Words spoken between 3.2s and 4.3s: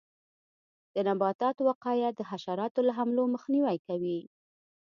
مخنیوی کوي.